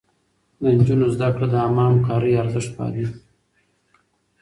د 0.61 0.63
نجونو 0.77 1.05
زده 1.15 1.27
کړه 1.35 1.47
د 1.49 1.55
عامه 1.63 1.83
همکارۍ 1.89 2.33
ارزښت 2.43 2.71
پالي. 2.77 3.05